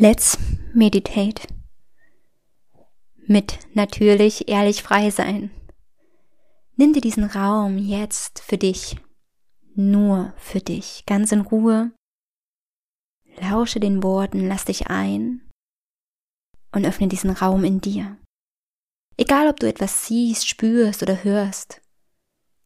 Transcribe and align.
Let's 0.00 0.38
meditate. 0.72 1.48
Mit 3.26 3.58
natürlich 3.74 4.48
ehrlich 4.48 4.84
frei 4.84 5.10
sein. 5.10 5.50
Nimm 6.76 6.92
dir 6.92 7.00
diesen 7.00 7.24
Raum 7.24 7.78
jetzt 7.78 8.38
für 8.38 8.58
dich, 8.58 8.96
nur 9.74 10.34
für 10.36 10.60
dich, 10.60 11.02
ganz 11.04 11.32
in 11.32 11.40
Ruhe. 11.40 11.90
Lausche 13.40 13.80
den 13.80 14.04
Worten, 14.04 14.46
lass 14.46 14.66
dich 14.66 14.86
ein 14.86 15.40
und 16.70 16.86
öffne 16.86 17.08
diesen 17.08 17.30
Raum 17.30 17.64
in 17.64 17.80
dir. 17.80 18.18
Egal, 19.16 19.48
ob 19.48 19.58
du 19.58 19.66
etwas 19.66 20.06
siehst, 20.06 20.46
spürst 20.46 21.02
oder 21.02 21.24
hörst, 21.24 21.82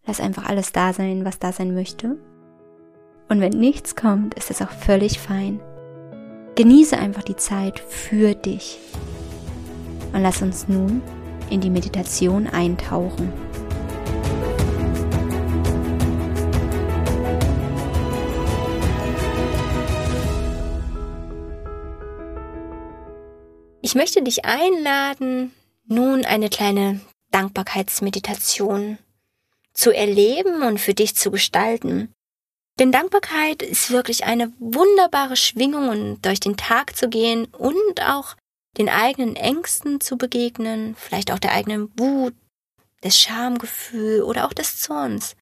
lass 0.04 0.20
einfach 0.20 0.44
alles 0.44 0.72
da 0.72 0.92
sein, 0.92 1.24
was 1.24 1.38
da 1.38 1.50
sein 1.50 1.72
möchte. 1.72 2.18
Und 3.30 3.40
wenn 3.40 3.58
nichts 3.58 3.96
kommt, 3.96 4.34
ist 4.34 4.50
es 4.50 4.60
auch 4.60 4.70
völlig 4.70 5.18
fein. 5.18 5.62
Genieße 6.54 6.98
einfach 6.98 7.22
die 7.22 7.36
Zeit 7.36 7.80
für 7.80 8.34
dich. 8.34 8.78
Und 10.12 10.22
lass 10.22 10.42
uns 10.42 10.68
nun 10.68 11.02
in 11.48 11.62
die 11.62 11.70
Meditation 11.70 12.46
eintauchen. 12.46 13.32
Ich 23.80 23.94
möchte 23.94 24.22
dich 24.22 24.44
einladen, 24.44 25.52
nun 25.86 26.24
eine 26.24 26.50
kleine 26.50 27.00
Dankbarkeitsmeditation 27.30 28.98
zu 29.72 29.90
erleben 29.90 30.62
und 30.62 30.78
für 30.78 30.94
dich 30.94 31.16
zu 31.16 31.30
gestalten. 31.30 32.14
Denn 32.82 32.90
Dankbarkeit 32.90 33.62
ist 33.62 33.92
wirklich 33.92 34.24
eine 34.24 34.52
wunderbare 34.58 35.36
Schwingung, 35.36 35.88
um 35.88 36.20
durch 36.20 36.40
den 36.40 36.56
Tag 36.56 36.96
zu 36.96 37.08
gehen 37.08 37.44
und 37.44 38.02
auch 38.02 38.34
den 38.76 38.88
eigenen 38.88 39.36
Ängsten 39.36 40.00
zu 40.00 40.16
begegnen, 40.16 40.96
vielleicht 40.96 41.30
auch 41.30 41.38
der 41.38 41.52
eigenen 41.52 41.96
Wut, 41.96 42.34
des 43.04 43.20
Schamgefühl 43.20 44.22
oder 44.22 44.48
auch 44.48 44.52
des 44.52 44.80
Zorns. 44.80 45.36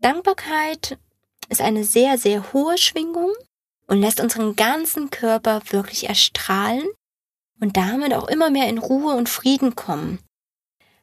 Dankbarkeit 0.00 0.98
ist 1.48 1.60
eine 1.60 1.84
sehr, 1.84 2.18
sehr 2.18 2.52
hohe 2.52 2.76
Schwingung 2.76 3.30
und 3.86 4.00
lässt 4.00 4.18
unseren 4.18 4.56
ganzen 4.56 5.10
Körper 5.10 5.62
wirklich 5.70 6.08
erstrahlen 6.08 6.88
und 7.60 7.76
damit 7.76 8.12
auch 8.12 8.26
immer 8.26 8.50
mehr 8.50 8.68
in 8.68 8.78
Ruhe 8.78 9.14
und 9.14 9.28
Frieden 9.28 9.76
kommen. 9.76 10.18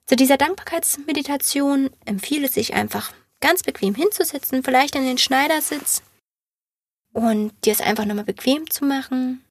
Zu 0.05 0.17
dieser 0.17 0.35
Dankbarkeitsmeditation 0.35 1.91
empfiehlt 2.03 2.43
es 2.43 2.55
sich 2.55 2.73
einfach 2.73 3.13
ganz 3.45 3.61
bequem 3.61 3.93
hinzusetzen, 3.93 4.63
vielleicht 4.63 4.95
in 4.95 5.05
den 5.05 5.19
Schneidersitz 5.19 6.01
und 7.13 7.53
dir 7.63 7.73
es 7.73 7.79
einfach 7.79 8.05
nochmal 8.05 8.25
bequem 8.25 8.67
zu 8.71 8.85
machen. 8.85 9.45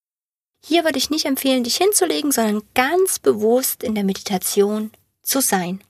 Hier 0.65 0.83
würde 0.83 0.99
ich 0.99 1.11
nicht 1.11 1.27
empfehlen, 1.27 1.63
dich 1.63 1.77
hinzulegen, 1.77 2.33
sondern 2.33 2.63
ganz 2.75 3.21
bewusst 3.21 3.85
in 3.85 3.95
der 3.95 4.03
Meditation 4.03 4.91
zu 5.23 5.41
sein. 5.41 5.81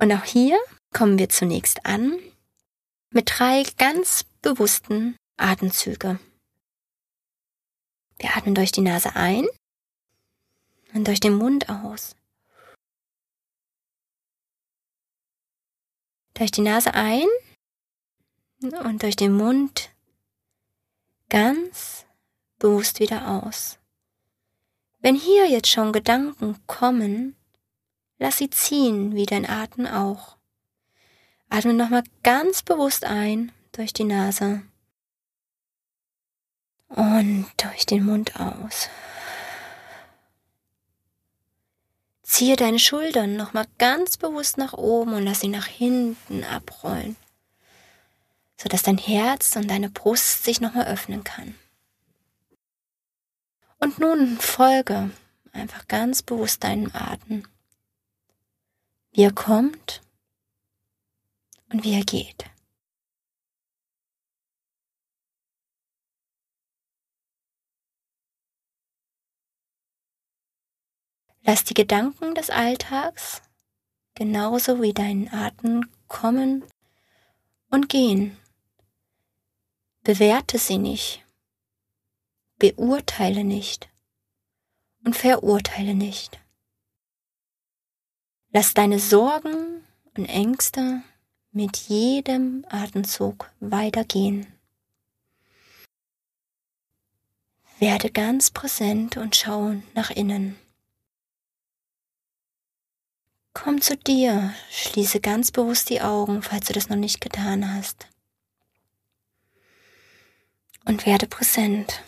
Und 0.00 0.10
auch 0.10 0.24
hier 0.24 0.58
kommen 0.94 1.18
wir 1.18 1.28
zunächst 1.28 1.84
an 1.84 2.18
mit 3.10 3.30
drei 3.36 3.62
ganz 3.76 4.24
bewussten 4.40 5.16
Atemzüge. 5.36 6.18
Wir 8.18 8.34
atmen 8.34 8.54
durch 8.54 8.72
die 8.72 8.80
Nase 8.80 9.16
ein 9.16 9.46
und 10.94 11.06
durch 11.08 11.20
den 11.20 11.34
Mund 11.34 11.68
aus. 11.68 12.16
Durch 16.34 16.50
die 16.50 16.62
Nase 16.62 16.94
ein 16.94 17.26
und 18.60 19.02
durch 19.02 19.16
den 19.16 19.36
Mund 19.36 19.90
ganz 21.28 22.06
bewusst 22.58 23.00
wieder 23.00 23.28
aus. 23.42 23.78
Wenn 25.00 25.14
hier 25.14 25.48
jetzt 25.48 25.68
schon 25.68 25.92
Gedanken 25.92 26.56
kommen, 26.66 27.36
lass 28.18 28.38
sie 28.38 28.50
ziehen, 28.50 29.14
wie 29.14 29.26
dein 29.26 29.48
Atem 29.48 29.86
auch. 29.86 30.36
Atme 31.50 31.74
nochmal 31.74 32.04
ganz 32.22 32.62
bewusst 32.62 33.04
ein 33.04 33.52
durch 33.72 33.92
die 33.92 34.04
Nase 34.04 34.62
und 36.88 37.46
durch 37.58 37.86
den 37.86 38.04
Mund 38.04 38.40
aus. 38.40 38.88
Ziehe 42.24 42.56
deine 42.56 42.78
Schultern 42.78 43.36
nochmal 43.36 43.66
ganz 43.76 44.16
bewusst 44.16 44.56
nach 44.56 44.72
oben 44.72 45.12
und 45.12 45.24
lass 45.24 45.40
sie 45.40 45.48
nach 45.48 45.66
hinten 45.66 46.42
abrollen, 46.42 47.16
sodass 48.56 48.82
dein 48.82 48.96
Herz 48.96 49.54
und 49.56 49.68
deine 49.70 49.90
Brust 49.90 50.42
sich 50.42 50.60
nochmal 50.60 50.86
öffnen 50.86 51.22
kann. 51.22 51.54
Und 53.78 53.98
nun 53.98 54.38
folge 54.38 55.10
einfach 55.52 55.86
ganz 55.86 56.22
bewusst 56.22 56.64
deinem 56.64 56.90
Atem, 56.94 57.46
wie 59.12 59.22
er 59.22 59.32
kommt 59.32 60.00
und 61.70 61.84
wie 61.84 61.92
er 61.92 62.04
geht. 62.04 62.46
Lass 71.46 71.62
die 71.62 71.74
Gedanken 71.74 72.34
des 72.34 72.48
Alltags 72.48 73.42
genauso 74.14 74.80
wie 74.80 74.94
deinen 74.94 75.28
Atem 75.28 75.90
kommen 76.08 76.64
und 77.70 77.90
gehen. 77.90 78.36
Bewerte 80.02 80.58
sie 80.58 80.78
nicht, 80.78 81.22
beurteile 82.58 83.44
nicht 83.44 83.90
und 85.04 85.16
verurteile 85.16 85.94
nicht. 85.94 86.40
Lass 88.50 88.72
deine 88.72 88.98
Sorgen 88.98 89.84
und 90.16 90.26
Ängste 90.26 91.02
mit 91.50 91.76
jedem 91.76 92.64
Atemzug 92.70 93.50
weitergehen. 93.60 94.46
Werde 97.78 98.10
ganz 98.10 98.50
präsent 98.50 99.18
und 99.18 99.36
schau 99.36 99.74
nach 99.94 100.10
innen. 100.10 100.56
Komm 103.54 103.80
zu 103.80 103.96
dir, 103.96 104.52
schließe 104.70 105.20
ganz 105.20 105.52
bewusst 105.52 105.88
die 105.88 106.00
Augen, 106.00 106.42
falls 106.42 106.66
du 106.66 106.72
das 106.72 106.88
noch 106.88 106.96
nicht 106.96 107.20
getan 107.20 107.72
hast. 107.74 108.08
Und 110.84 111.06
werde 111.06 111.26
präsent. 111.26 112.02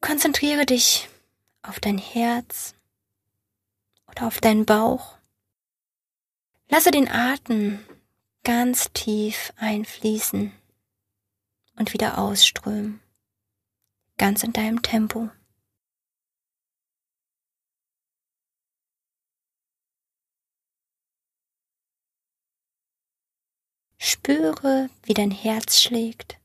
Konzentriere 0.00 0.64
dich 0.64 1.08
auf 1.62 1.80
dein 1.80 1.98
Herz 1.98 2.74
oder 4.06 4.28
auf 4.28 4.40
deinen 4.40 4.64
Bauch. 4.64 5.18
Lasse 6.68 6.92
den 6.92 7.08
Atem 7.08 7.84
ganz 8.44 8.92
tief 8.92 9.52
einfließen 9.56 10.52
und 11.76 11.92
wieder 11.92 12.18
ausströmen, 12.18 13.00
ganz 14.16 14.44
in 14.44 14.52
deinem 14.52 14.82
Tempo. 14.82 15.30
Spüre, 24.08 24.88
wie 25.02 25.14
dein 25.14 25.32
Herz 25.32 25.82
schlägt, 25.82 26.38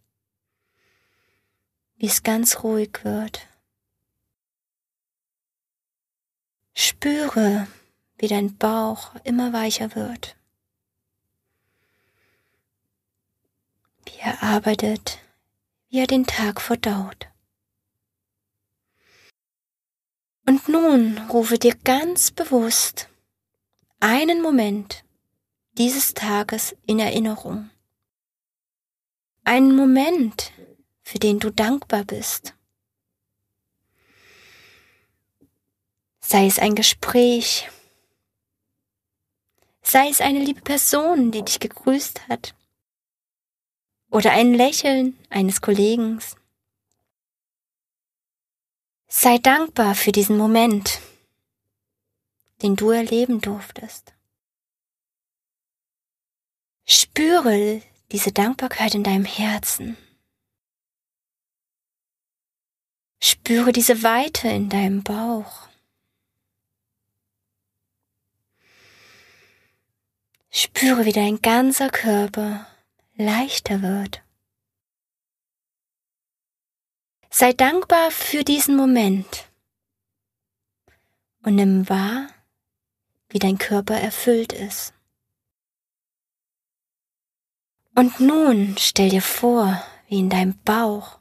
wie 1.95 2.07
es 2.07 2.23
ganz 2.23 2.63
ruhig 2.63 3.03
wird. 3.03 3.47
Spüre, 6.73 7.67
wie 8.17 8.27
dein 8.27 8.57
Bauch 8.57 9.13
immer 9.25 9.53
weicher 9.53 9.93
wird, 9.93 10.35
wie 14.05 14.17
er 14.17 14.41
arbeitet, 14.41 15.19
wie 15.89 15.99
er 15.99 16.07
den 16.07 16.25
Tag 16.25 16.61
verdaut. 16.61 17.27
Und 20.47 20.67
nun 20.67 21.19
rufe 21.29 21.59
dir 21.59 21.75
ganz 21.75 22.31
bewusst 22.31 23.07
einen 23.99 24.41
Moment 24.41 25.03
dieses 25.77 26.13
Tages 26.13 26.75
in 26.85 26.99
Erinnerung. 26.99 27.69
Einen 29.43 29.75
Moment, 29.75 30.51
für 31.01 31.19
den 31.19 31.39
du 31.39 31.51
dankbar 31.51 32.03
bist. 32.03 32.53
Sei 36.19 36.45
es 36.45 36.59
ein 36.59 36.75
Gespräch, 36.75 37.69
sei 39.81 40.09
es 40.09 40.21
eine 40.21 40.39
liebe 40.39 40.61
Person, 40.61 41.31
die 41.31 41.43
dich 41.43 41.59
gegrüßt 41.59 42.27
hat, 42.29 42.55
oder 44.09 44.31
ein 44.31 44.53
Lächeln 44.53 45.17
eines 45.29 45.61
Kollegen. 45.61 46.21
Sei 49.07 49.37
dankbar 49.37 49.95
für 49.95 50.11
diesen 50.11 50.37
Moment, 50.37 50.99
den 52.61 52.75
du 52.75 52.91
erleben 52.91 53.41
durftest. 53.41 54.13
Spüre 56.93 57.81
diese 58.11 58.33
Dankbarkeit 58.33 58.95
in 58.95 59.03
deinem 59.05 59.23
Herzen. 59.23 59.95
Spüre 63.23 63.71
diese 63.71 64.03
Weite 64.03 64.49
in 64.49 64.67
deinem 64.67 65.01
Bauch. 65.01 65.69
Spüre, 70.49 71.05
wie 71.05 71.13
dein 71.13 71.41
ganzer 71.41 71.89
Körper 71.89 72.67
leichter 73.15 73.81
wird. 73.81 74.21
Sei 77.29 77.53
dankbar 77.53 78.11
für 78.11 78.43
diesen 78.43 78.75
Moment 78.75 79.49
und 81.43 81.55
nimm 81.55 81.87
wahr, 81.87 82.27
wie 83.29 83.39
dein 83.39 83.57
Körper 83.57 83.95
erfüllt 83.95 84.51
ist. 84.51 84.93
Und 87.95 88.19
nun 88.19 88.75
stell 88.79 89.09
dir 89.09 89.21
vor, 89.21 89.83
wie 90.07 90.19
in 90.19 90.29
deinem 90.29 90.57
Bauch 90.63 91.19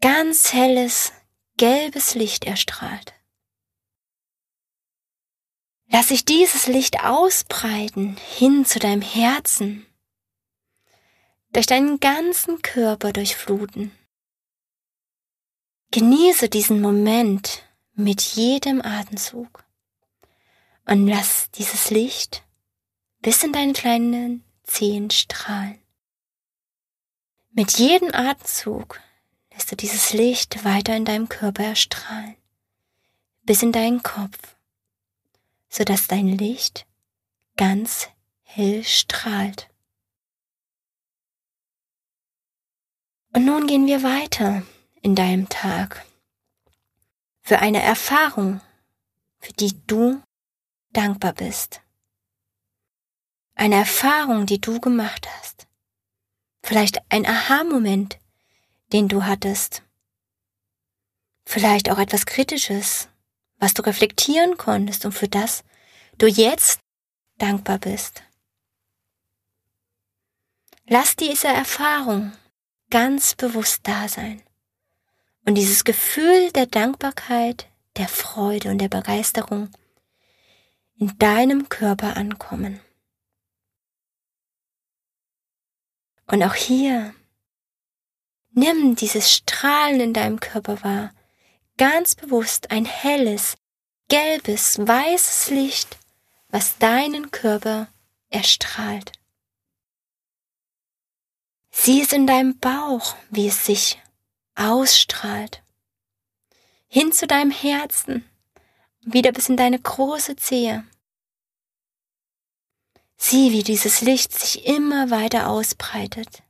ganz 0.00 0.52
helles, 0.52 1.12
gelbes 1.56 2.14
Licht 2.14 2.44
erstrahlt. 2.44 3.14
Lass 5.86 6.08
sich 6.08 6.24
dieses 6.24 6.66
Licht 6.66 7.04
ausbreiten 7.04 8.16
hin 8.36 8.64
zu 8.64 8.78
deinem 8.78 9.02
Herzen, 9.02 9.86
durch 11.52 11.66
deinen 11.66 12.00
ganzen 12.00 12.62
Körper 12.62 13.12
durchfluten. 13.12 13.92
Genieße 15.92 16.48
diesen 16.48 16.80
Moment 16.80 17.62
mit 17.92 18.20
jedem 18.20 18.82
Atemzug 18.82 19.64
und 20.84 21.06
lass 21.06 21.50
dieses 21.52 21.90
Licht 21.90 22.42
bis 23.20 23.42
in 23.44 23.52
deine 23.52 23.72
kleinen 23.72 24.44
Zehen 24.64 25.10
strahlen. 25.10 25.78
Mit 27.52 27.78
jedem 27.78 28.12
Atemzug 28.12 29.00
lässt 29.52 29.70
du 29.70 29.76
dieses 29.76 30.12
Licht 30.12 30.64
weiter 30.64 30.96
in 30.96 31.04
deinem 31.04 31.28
Körper 31.28 31.64
erstrahlen, 31.64 32.36
bis 33.42 33.62
in 33.62 33.72
deinen 33.72 34.02
Kopf, 34.02 34.56
sodass 35.68 36.08
dein 36.08 36.26
Licht 36.26 36.86
ganz 37.56 38.08
hell 38.42 38.82
strahlt. 38.82 39.68
Und 43.32 43.44
nun 43.44 43.66
gehen 43.66 43.86
wir 43.86 44.02
weiter 44.02 44.62
in 45.02 45.14
deinem 45.14 45.48
Tag 45.48 46.04
für 47.42 47.58
eine 47.58 47.82
Erfahrung, 47.82 48.60
für 49.38 49.52
die 49.52 49.74
du 49.86 50.22
dankbar 50.92 51.34
bist. 51.34 51.83
Eine 53.54 53.76
Erfahrung, 53.76 54.46
die 54.46 54.60
du 54.60 54.80
gemacht 54.80 55.28
hast. 55.36 55.66
Vielleicht 56.62 57.00
ein 57.10 57.26
Aha-Moment, 57.26 58.18
den 58.92 59.08
du 59.08 59.24
hattest. 59.24 59.82
Vielleicht 61.44 61.90
auch 61.90 61.98
etwas 61.98 62.26
Kritisches, 62.26 63.08
was 63.58 63.74
du 63.74 63.82
reflektieren 63.82 64.56
konntest 64.56 65.04
und 65.04 65.12
für 65.12 65.28
das 65.28 65.62
du 66.18 66.26
jetzt 66.26 66.80
dankbar 67.38 67.78
bist. 67.78 68.22
Lass 70.86 71.16
diese 71.16 71.48
Erfahrung 71.48 72.32
ganz 72.90 73.34
bewusst 73.34 73.80
da 73.84 74.08
sein 74.08 74.42
und 75.44 75.54
dieses 75.54 75.84
Gefühl 75.84 76.50
der 76.52 76.66
Dankbarkeit, 76.66 77.68
der 77.96 78.08
Freude 78.08 78.70
und 78.70 78.78
der 78.78 78.88
Begeisterung 78.88 79.70
in 80.96 81.16
deinem 81.18 81.68
Körper 81.68 82.16
ankommen. 82.16 82.80
Und 86.26 86.42
auch 86.42 86.54
hier, 86.54 87.14
nimm 88.52 88.96
dieses 88.96 89.30
Strahlen 89.32 90.00
in 90.00 90.12
deinem 90.14 90.40
Körper 90.40 90.82
wahr, 90.82 91.12
ganz 91.76 92.14
bewusst 92.14 92.70
ein 92.70 92.84
helles, 92.84 93.56
gelbes, 94.08 94.78
weißes 94.78 95.50
Licht, 95.50 95.98
was 96.48 96.78
deinen 96.78 97.30
Körper 97.30 97.88
erstrahlt. 98.30 99.12
Sieh 101.70 102.02
es 102.02 102.12
in 102.12 102.26
deinem 102.26 102.58
Bauch, 102.58 103.16
wie 103.30 103.48
es 103.48 103.66
sich 103.66 104.00
ausstrahlt. 104.54 105.62
Hin 106.86 107.12
zu 107.12 107.26
deinem 107.26 107.50
Herzen, 107.50 108.24
wieder 109.00 109.32
bis 109.32 109.48
in 109.48 109.56
deine 109.56 109.78
große 109.78 110.36
Zehe. 110.36 110.84
Sieh, 113.16 113.52
wie 113.52 113.62
dieses 113.62 114.00
Licht 114.00 114.32
sich 114.32 114.66
immer 114.66 115.10
weiter 115.10 115.48
ausbreitet. 115.48 116.42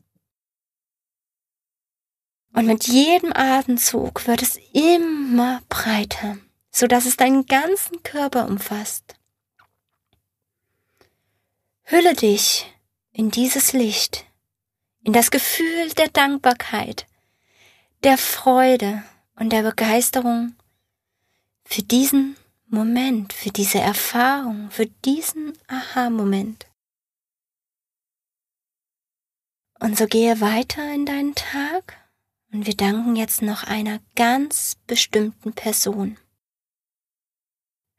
Und 2.53 2.67
mit 2.67 2.87
jedem 2.87 3.33
Atemzug 3.33 4.27
wird 4.27 4.41
es 4.41 4.59
immer 4.73 5.61
breiter, 5.69 6.39
so 6.71 6.87
dass 6.87 7.05
es 7.05 7.17
deinen 7.17 7.47
ganzen 7.47 8.03
Körper 8.05 8.47
umfasst. 8.47 9.17
Hülle 11.83 12.15
dich 12.15 12.73
in 13.13 13.31
dieses 13.31 13.73
Licht, 13.73 14.25
in 15.03 15.13
das 15.13 15.31
Gefühl 15.31 15.91
der 15.99 16.09
Dankbarkeit, 16.09 17.07
der 18.05 18.19
Freude 18.19 19.03
und 19.37 19.51
der 19.51 19.63
Begeisterung 19.63 20.55
für 21.65 21.83
diesen 21.83 22.37
Moment, 22.75 23.33
für 23.33 23.51
diese 23.51 23.79
Erfahrung, 23.79 24.71
für 24.71 24.87
diesen 24.87 25.57
Aha-Moment. 25.69 26.67
Und 29.81 29.97
so 29.97 30.07
gehe 30.07 30.41
weiter 30.41 30.93
in 30.93 31.07
deinen 31.07 31.35
Tag 31.35 31.97
und 32.53 32.67
wir 32.67 32.77
danken 32.77 33.17
jetzt 33.17 33.43
noch 33.43 33.65
einer 33.65 34.01
ganz 34.15 34.77
bestimmten 34.87 35.53
Person. 35.53 36.19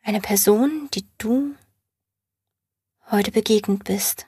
Eine 0.02 0.22
Person, 0.22 0.90
die 0.94 1.08
du 1.18 1.56
heute 3.10 3.32
begegnet 3.32 3.84
bist. 3.84 4.28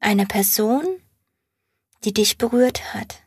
Eine 0.00 0.26
Person, 0.26 1.02
die 2.04 2.14
dich 2.14 2.38
berührt 2.38 2.94
hat 2.94 3.22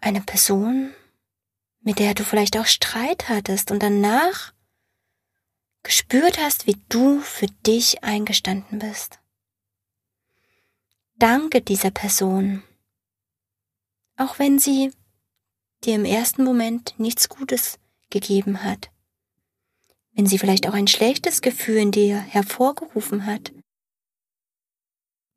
eine 0.00 0.20
Person, 0.20 0.94
mit 1.88 2.00
der 2.00 2.12
du 2.12 2.22
vielleicht 2.22 2.58
auch 2.58 2.66
Streit 2.66 3.30
hattest 3.30 3.70
und 3.70 3.82
danach 3.82 4.52
gespürt 5.82 6.36
hast, 6.36 6.66
wie 6.66 6.76
du 6.90 7.18
für 7.20 7.46
dich 7.46 8.04
eingestanden 8.04 8.78
bist. 8.78 9.20
Danke 11.14 11.62
dieser 11.62 11.90
Person, 11.90 12.62
auch 14.18 14.38
wenn 14.38 14.58
sie 14.58 14.92
dir 15.82 15.94
im 15.94 16.04
ersten 16.04 16.44
Moment 16.44 16.94
nichts 16.98 17.30
Gutes 17.30 17.78
gegeben 18.10 18.62
hat, 18.62 18.90
wenn 20.12 20.26
sie 20.26 20.36
vielleicht 20.36 20.68
auch 20.68 20.74
ein 20.74 20.88
schlechtes 20.88 21.40
Gefühl 21.40 21.78
in 21.78 21.90
dir 21.90 22.18
hervorgerufen 22.18 23.24
hat. 23.24 23.50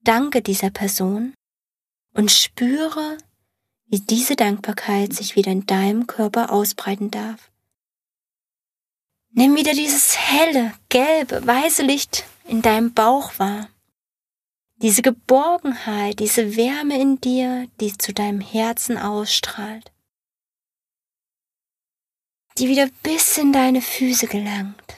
Danke 0.01 0.41
dieser 0.41 0.69
Person 0.69 1.33
und 2.13 2.29
spüre, 2.29 3.17
wie 3.91 3.99
diese 3.99 4.37
Dankbarkeit 4.37 5.13
sich 5.13 5.35
wieder 5.35 5.51
in 5.51 5.65
deinem 5.65 6.07
Körper 6.07 6.49
ausbreiten 6.49 7.11
darf. 7.11 7.51
Nimm 9.31 9.55
wieder 9.57 9.73
dieses 9.73 10.17
helle, 10.17 10.73
gelbe, 10.87 11.45
weiße 11.45 11.83
Licht 11.83 12.23
in 12.45 12.61
deinem 12.61 12.93
Bauch 12.93 13.37
wahr. 13.37 13.69
Diese 14.77 15.01
Geborgenheit, 15.01 16.19
diese 16.19 16.55
Wärme 16.55 16.99
in 17.01 17.19
dir, 17.19 17.67
die 17.81 17.95
zu 17.97 18.13
deinem 18.13 18.39
Herzen 18.39 18.97
ausstrahlt. 18.97 19.91
Die 22.57 22.69
wieder 22.69 22.89
bis 23.03 23.37
in 23.37 23.51
deine 23.51 23.81
Füße 23.81 24.27
gelangt. 24.27 24.95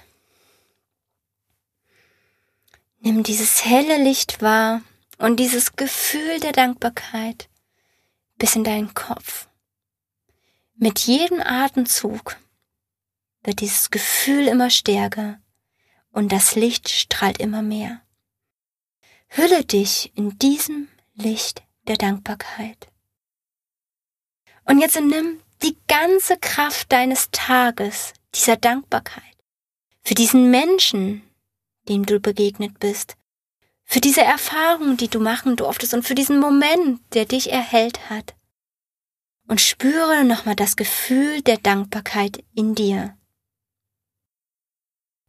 Nimm 2.99 3.23
dieses 3.23 3.65
helle 3.65 3.97
Licht 3.97 4.43
wahr 4.43 4.81
und 5.17 5.39
dieses 5.39 5.75
Gefühl 5.75 6.39
der 6.39 6.51
Dankbarkeit 6.51 7.49
bis 8.43 8.57
in 8.57 8.65
deinen 8.65 8.93
Kopf. 8.93 9.47
Mit 10.75 10.99
jedem 10.99 11.39
Atemzug 11.39 12.35
wird 13.41 13.61
dieses 13.61 13.89
Gefühl 13.89 14.49
immer 14.49 14.69
stärker 14.69 15.39
und 16.11 16.33
das 16.33 16.55
Licht 16.55 16.89
strahlt 16.89 17.37
immer 17.37 17.61
mehr. 17.61 18.01
Hülle 19.29 19.63
dich 19.63 20.11
in 20.17 20.37
diesem 20.39 20.89
Licht 21.13 21.63
der 21.87 21.95
Dankbarkeit. 21.95 22.89
Und 24.65 24.79
jetzt 24.79 24.99
nimm 24.99 25.39
die 25.61 25.77
ganze 25.87 26.35
Kraft 26.35 26.91
deines 26.91 27.31
Tages, 27.31 28.11
dieser 28.35 28.57
Dankbarkeit, 28.57 29.37
für 30.01 30.15
diesen 30.15 30.51
Menschen, 30.51 31.21
dem 31.87 32.05
du 32.05 32.19
begegnet 32.19 32.77
bist, 32.79 33.15
für 33.93 34.01
diese 34.01 34.23
Erfahrung, 34.23 34.97
die 34.97 35.07
du 35.07 35.19
machen 35.19 35.55
durftest 35.55 35.93
und 35.93 36.01
für 36.01 36.15
diesen 36.15 36.39
Moment, 36.39 36.99
der 37.13 37.25
dich 37.25 37.51
erhellt 37.51 38.09
hat. 38.09 38.33
Und 39.47 39.61
spüre 39.61 40.23
nochmal 40.23 40.55
das 40.55 40.75
Gefühl 40.75 41.43
der 41.43 41.57
Dankbarkeit 41.57 42.43
in 42.55 42.73
dir, 42.73 43.15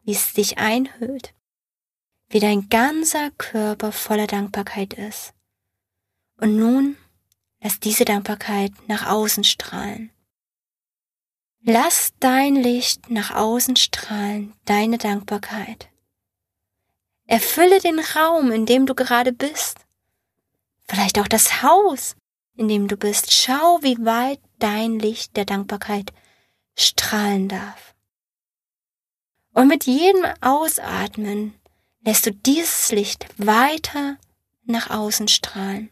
wie 0.05 0.13
es 0.13 0.33
dich 0.33 0.57
einhüllt, 0.57 1.35
wie 2.31 2.41
dein 2.41 2.71
ganzer 2.71 3.31
Körper 3.33 3.93
voller 3.93 4.27
Dankbarkeit 4.27 4.95
ist. 4.95 5.35
Und 6.39 6.57
nun 6.57 6.97
Lass 7.61 7.81
diese 7.81 8.07
Dankbarkeit 8.07 8.73
nach 8.89 9.07
außen 9.07 9.45
strahlen. 9.45 10.11
Lass 11.63 12.13
dein 12.19 12.57
Licht 12.57 13.11
nach 13.11 13.31
außen 13.31 13.77
strahlen, 13.77 14.55
deine 14.65 14.97
Dankbarkeit. 14.97 15.89
Erfülle 17.27 17.81
den 17.81 17.99
Raum, 17.99 18.53
in 18.53 18.67
dem 18.67 18.87
du 18.87 18.95
gerade 18.95 19.33
bist. 19.33 19.79
Vielleicht 20.87 21.19
auch 21.19 21.29
das 21.29 21.63
Haus, 21.63 22.17
in 22.57 22.69
dem 22.69 22.89
du 22.89 22.97
bist. 22.97 23.33
Schau, 23.33 23.79
wie 23.83 23.97
weit 24.05 24.41
dein 24.59 24.99
Licht 24.99 25.37
der 25.37 25.45
Dankbarkeit 25.45 26.13
strahlen 26.77 27.49
darf. 27.49 27.95
Und 29.53 29.69
mit 29.69 29.85
jedem 29.85 30.25
Ausatmen 30.41 31.55
lässt 32.01 32.27
du 32.27 32.33
dieses 32.33 32.93
Licht 32.93 33.27
weiter 33.39 34.19
nach 34.65 34.91
außen 34.91 35.29
strahlen. 35.29 35.91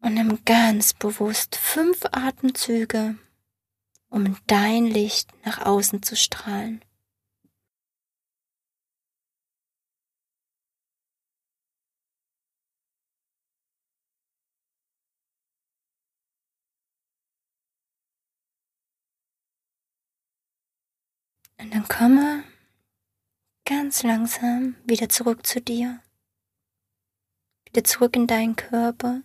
Und 0.00 0.14
nimm 0.14 0.44
ganz 0.44 0.94
bewusst 0.94 1.56
fünf 1.56 2.04
Atemzüge, 2.12 3.16
um 4.10 4.36
dein 4.46 4.86
Licht 4.86 5.30
nach 5.44 5.64
außen 5.64 6.02
zu 6.02 6.16
strahlen. 6.16 6.84
Und 21.58 21.74
dann 21.74 21.86
komme 21.88 22.44
ganz 23.64 24.02
langsam 24.02 24.76
wieder 24.84 25.08
zurück 25.08 25.46
zu 25.46 25.60
dir, 25.60 26.00
wieder 27.66 27.84
zurück 27.84 28.16
in 28.16 28.26
deinen 28.26 28.56
Körper. 28.56 29.22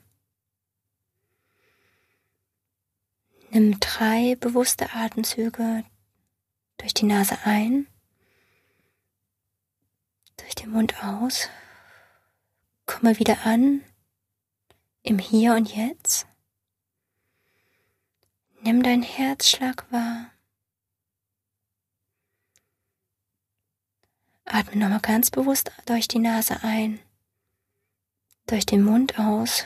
Nimm 3.52 3.80
drei 3.80 4.36
bewusste 4.36 4.94
Atemzüge 4.94 5.86
durch 6.78 6.94
die 6.94 7.06
Nase 7.06 7.38
ein, 7.46 7.88
durch 10.38 10.56
den 10.56 10.72
Mund 10.72 11.04
aus. 11.04 11.50
Komme 12.86 13.20
wieder 13.20 13.46
an 13.46 13.82
im 15.04 15.20
Hier 15.20 15.54
und 15.54 15.74
Jetzt. 15.74 16.26
Nimm 18.62 18.82
deinen 18.82 19.04
Herzschlag 19.04 19.90
wahr. 19.92 20.33
Atme 24.54 24.76
nochmal 24.76 25.00
ganz 25.00 25.32
bewusst 25.32 25.72
durch 25.88 26.08
die 26.08 26.20
Nase 26.20 26.62
ein, 26.62 27.00
durch 28.46 28.68
den 28.68 28.84
Mund 28.84 29.18
aus. 29.18 29.66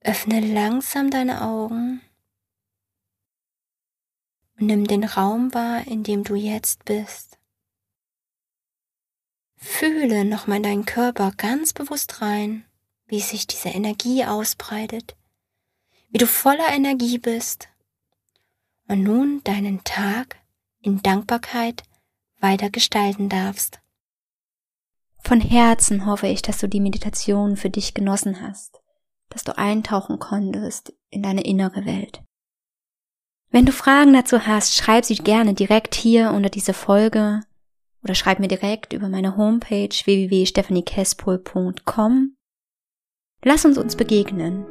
Öffne 0.00 0.40
langsam 0.40 1.10
deine 1.10 1.42
Augen 1.42 2.00
und 4.58 4.68
nimm 4.68 4.86
den 4.86 5.04
Raum 5.04 5.52
wahr, 5.52 5.86
in 5.86 6.02
dem 6.02 6.24
du 6.24 6.34
jetzt 6.34 6.86
bist. 6.86 7.38
Fühle 9.58 10.24
nochmal 10.24 10.56
in 10.56 10.62
deinen 10.62 10.86
Körper 10.86 11.30
ganz 11.36 11.74
bewusst 11.74 12.22
rein, 12.22 12.64
wie 13.04 13.20
sich 13.20 13.46
diese 13.46 13.68
Energie 13.68 14.24
ausbreitet, 14.24 15.14
wie 16.08 16.16
du 16.18 16.26
voller 16.26 16.72
Energie 16.72 17.18
bist 17.18 17.68
und 18.88 19.02
nun 19.02 19.44
deinen 19.44 19.84
Tag 19.84 20.41
in 20.82 21.02
Dankbarkeit 21.02 21.82
weiter 22.40 22.70
gestalten 22.70 23.28
darfst. 23.28 23.80
Von 25.18 25.40
Herzen 25.40 26.04
hoffe 26.04 26.26
ich, 26.26 26.42
dass 26.42 26.58
du 26.58 26.68
die 26.68 26.80
Meditation 26.80 27.56
für 27.56 27.70
dich 27.70 27.94
genossen 27.94 28.42
hast 28.42 28.82
dass 29.32 29.44
du 29.44 29.56
eintauchen 29.56 30.18
konntest 30.18 30.92
in 31.10 31.22
deine 31.22 31.44
innere 31.44 31.86
Welt. 31.86 32.20
Wenn 33.50 33.64
du 33.66 33.72
Fragen 33.72 34.12
dazu 34.12 34.46
hast, 34.46 34.74
schreib 34.74 35.04
sie 35.04 35.14
gerne 35.16 35.54
direkt 35.54 35.94
hier 35.94 36.32
unter 36.32 36.50
diese 36.50 36.74
Folge 36.74 37.40
oder 38.02 38.14
schreib 38.14 38.40
mir 38.40 38.48
direkt 38.48 38.92
über 38.92 39.08
meine 39.08 39.36
Homepage 39.36 39.88
www.stephaniekespol.com. 39.88 42.36
Lass 43.44 43.64
uns 43.64 43.78
uns 43.78 43.96
begegnen. 43.96 44.64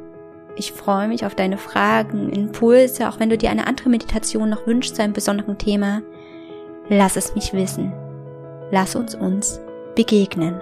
Ich 0.54 0.72
freue 0.72 1.08
mich 1.08 1.24
auf 1.24 1.34
deine 1.34 1.56
Fragen, 1.56 2.30
Impulse, 2.30 3.08
auch 3.08 3.18
wenn 3.18 3.30
du 3.30 3.38
dir 3.38 3.50
eine 3.50 3.66
andere 3.66 3.88
Meditation 3.88 4.50
noch 4.50 4.66
wünschst 4.66 4.96
zu 4.96 5.02
einem 5.02 5.14
besonderen 5.14 5.56
Thema. 5.56 6.02
Lass 6.88 7.16
es 7.16 7.34
mich 7.34 7.52
wissen. 7.52 7.92
Lass 8.70 8.94
uns 8.94 9.14
uns 9.14 9.60
begegnen. 9.94 10.60